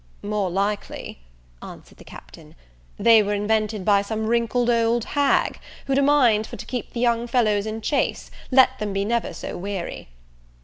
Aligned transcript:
"More 0.23 0.49
likely," 0.49 1.19
answered 1.61 1.99
the 1.99 2.03
Captain, 2.03 2.55
"they 2.97 3.21
were 3.21 3.35
invented 3.35 3.85
by 3.85 4.01
some 4.01 4.25
wrinkled 4.25 4.67
old 4.67 5.05
hag, 5.05 5.59
who'd 5.85 5.99
a 5.99 6.01
mind 6.01 6.47
for 6.47 6.57
to 6.57 6.65
keep 6.65 6.93
the 6.93 6.99
young 6.99 7.27
fellows 7.27 7.67
in 7.67 7.81
chace, 7.81 8.31
let 8.49 8.79
them 8.79 8.93
be 8.93 9.05
never 9.05 9.31
so 9.31 9.55
weary." 9.59 10.09